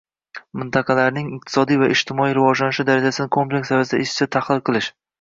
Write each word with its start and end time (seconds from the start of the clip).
mintaqalarning 0.61 1.27
iqtisodiy 1.35 1.79
va 1.83 1.91
ijtimoiy 1.97 2.35
rivojlanishi 2.39 2.89
darajasini 2.91 3.31
kompleks 3.39 3.75
ravishda 3.77 4.05
izchil 4.09 4.35
tahlil 4.39 4.69
qilish 4.73 4.95